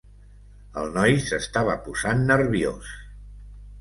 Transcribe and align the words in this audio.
El 0.83 0.87
noi 0.95 1.13
s'estava 1.27 1.75
posant 1.89 2.27
nerviós. 2.33 2.91